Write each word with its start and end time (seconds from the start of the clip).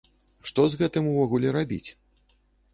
Што 0.51 0.65
з 0.73 0.79
гэтым 0.79 1.11
увогуле 1.11 1.55
рабіць? 1.59 1.85